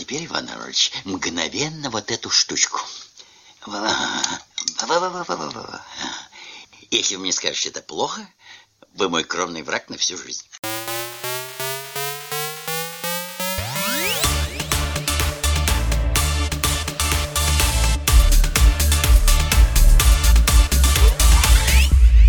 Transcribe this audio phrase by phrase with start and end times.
[0.00, 2.80] теперь, Иван Иванович, мгновенно вот эту штучку.
[6.90, 8.26] Если вы мне скажете, это плохо,
[8.94, 10.46] вы мой кровный враг на всю жизнь.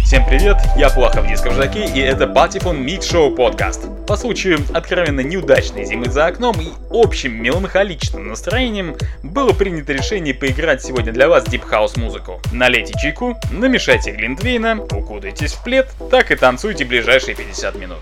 [0.03, 4.00] Всем привет, я Плахов Дисков Жаки, и это Патефон Микс Шоу подкаст.
[4.11, 10.83] По случаю откровенно неудачной зимы за окном и общим меланхоличным настроением было принято решение поиграть
[10.83, 12.41] сегодня для вас Deep House музыку.
[12.51, 17.99] Налейте чайку, намешайте глинтвейна, укутайтесь в плед, так и танцуйте ближайшие 50 минут.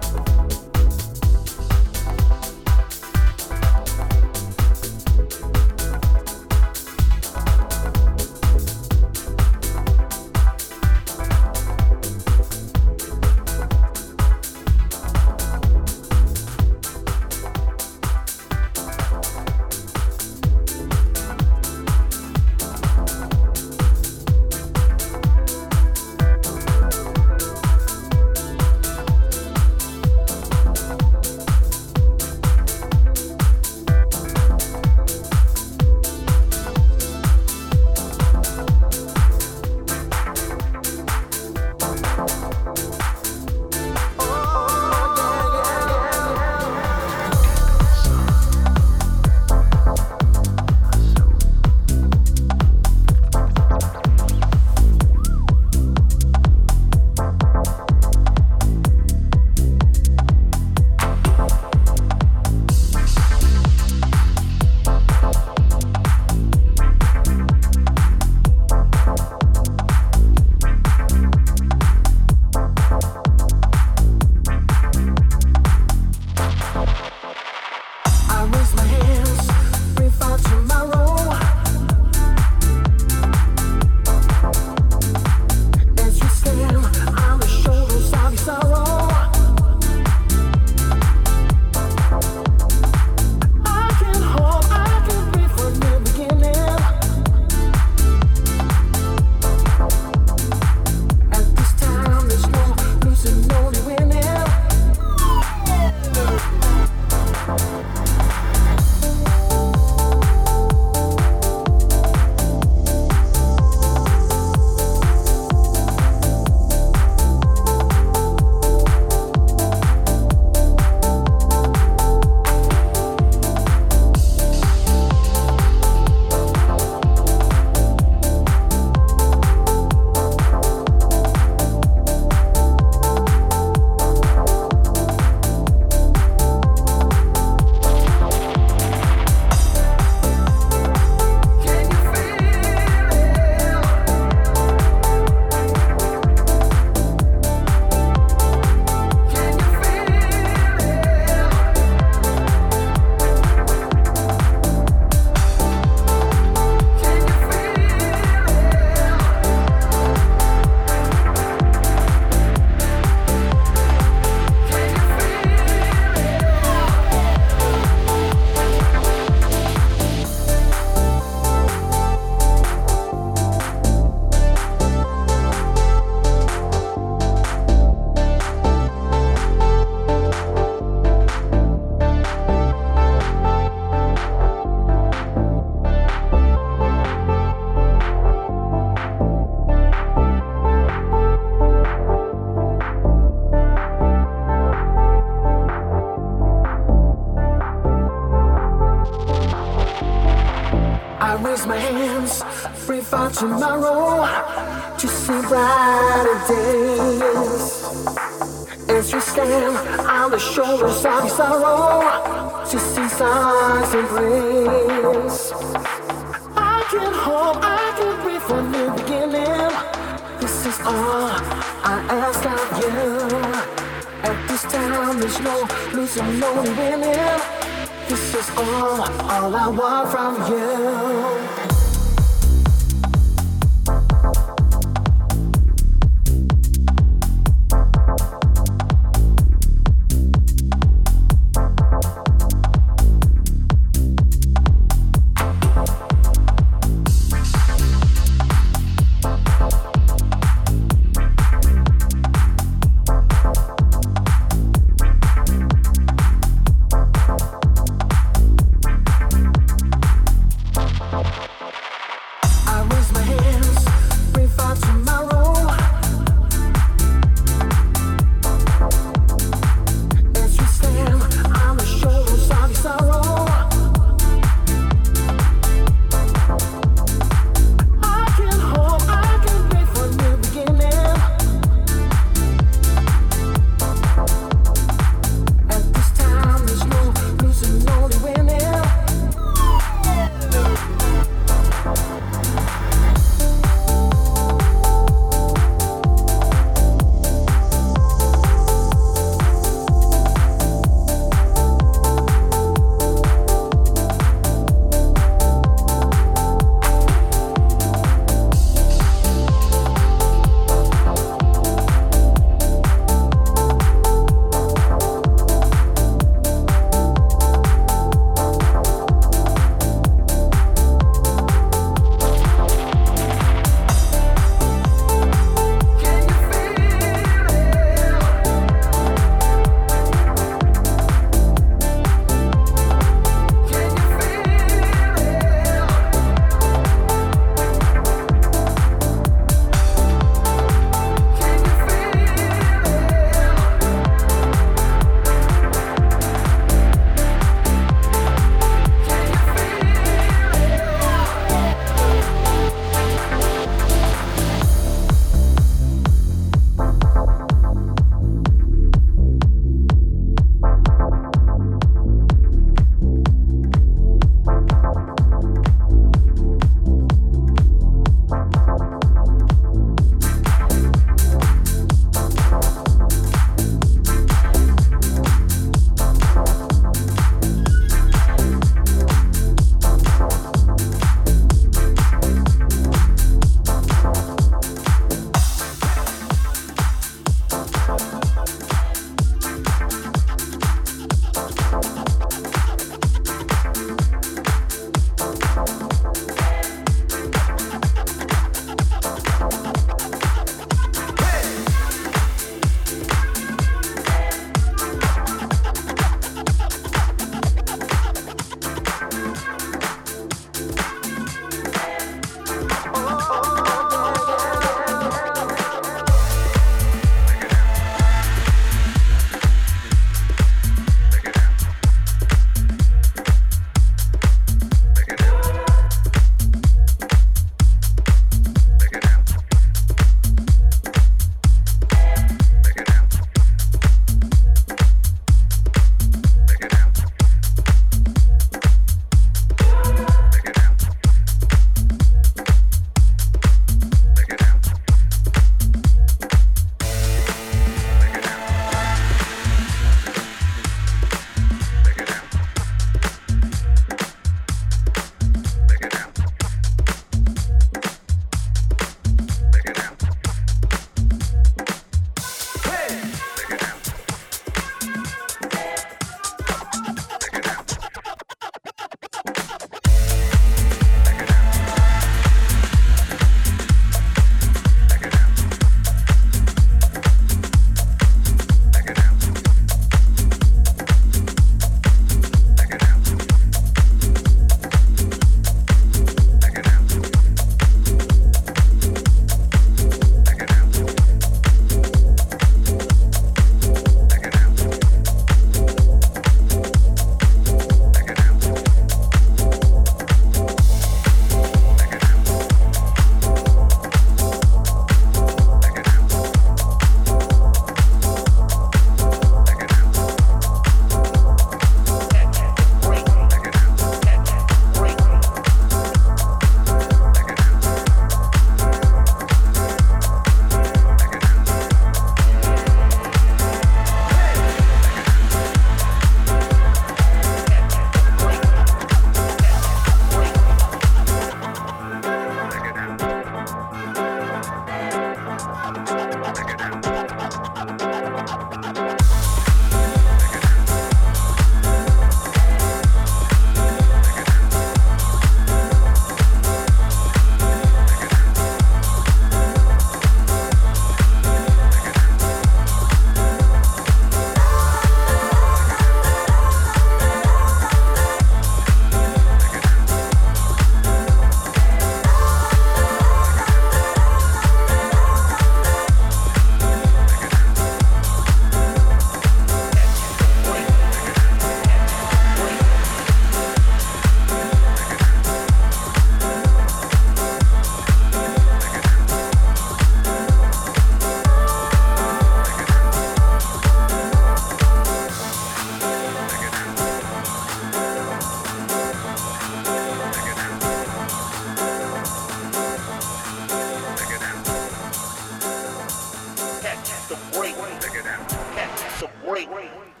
[599.61, 600.00] three.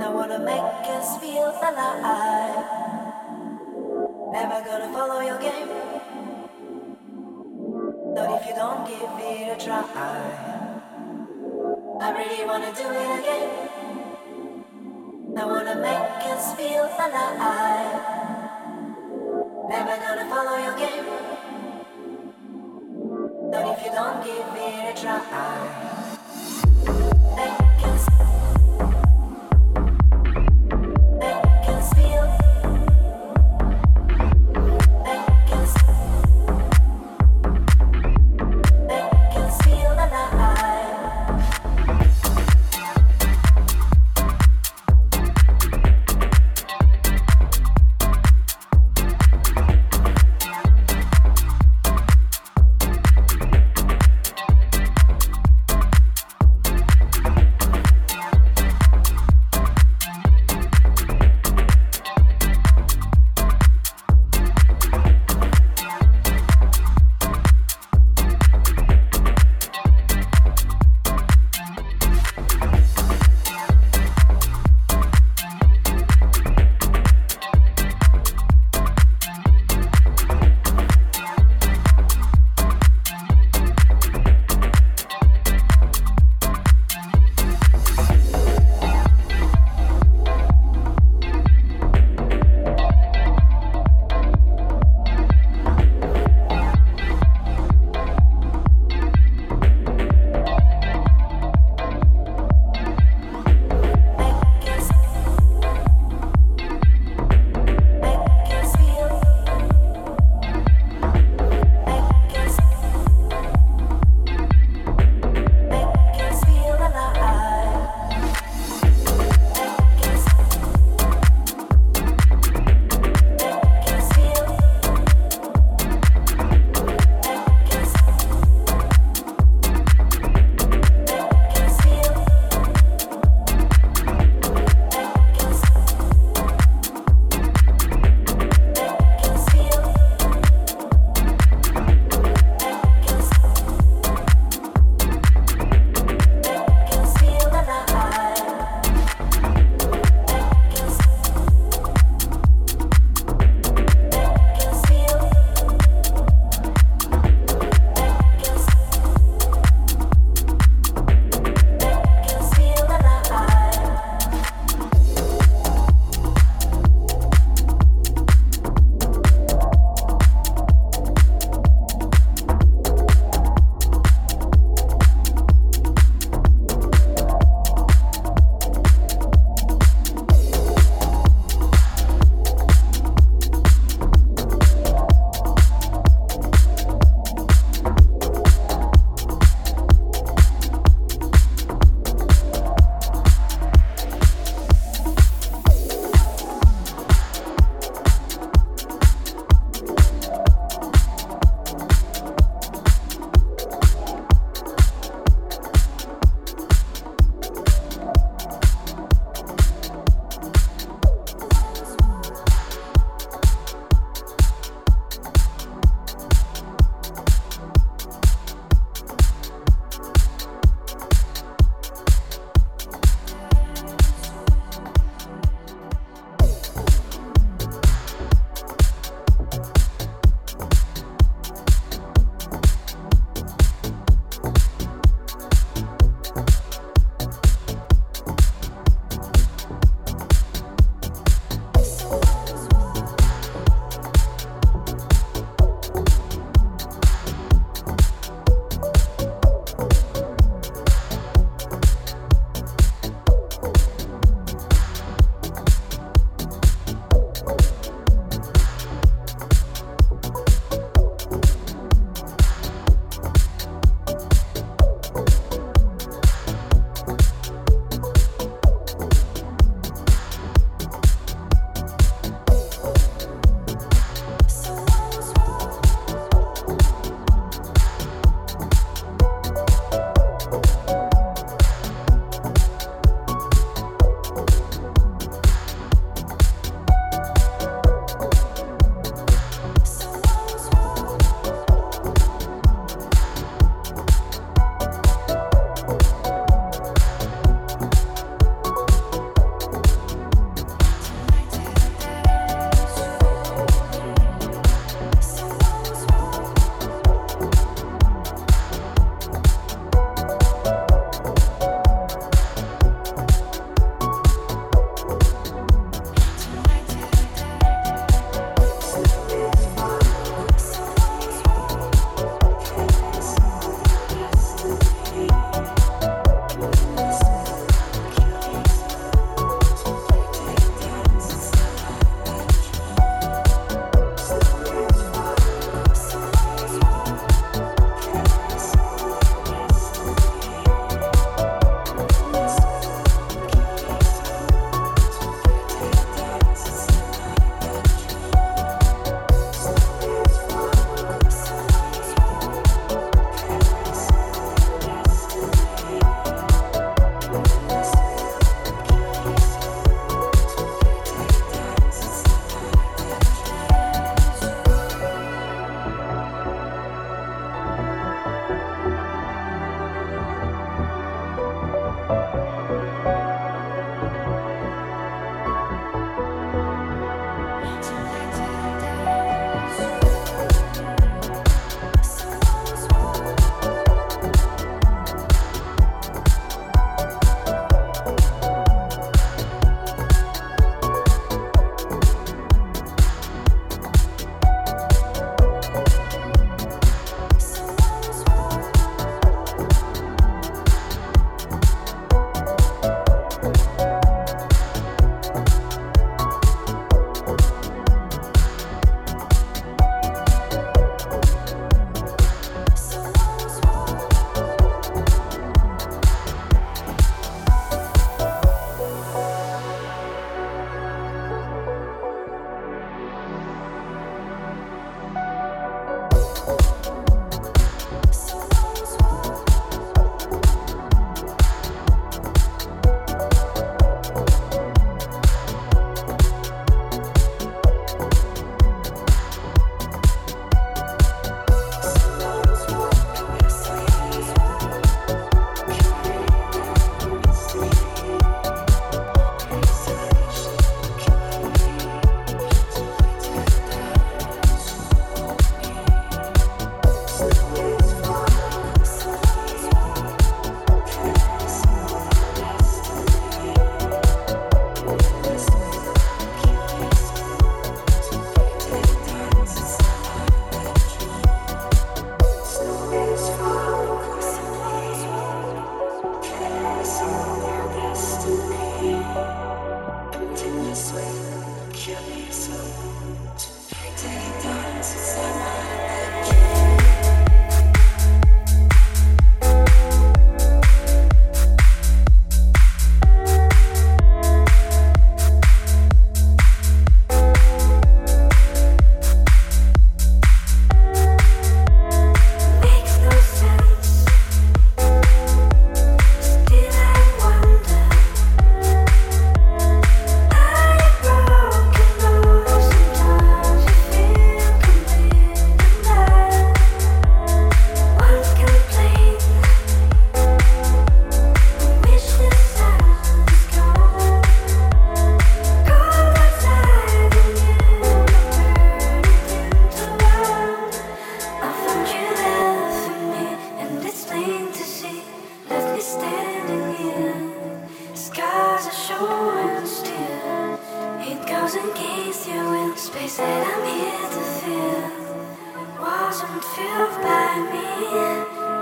[0.00, 2.64] I wanna make us feel alive.
[4.32, 5.68] Never gonna follow your game.
[8.14, 9.84] Not if you don't give it a try.
[12.00, 13.50] I really wanna do it again.
[15.36, 18.02] I wanna make us feel alive.
[19.68, 21.06] Never gonna follow your game.
[23.50, 26.03] Not if you don't give it a try.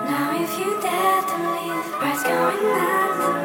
[0.05, 3.42] Now if you dare to leave, what's going on?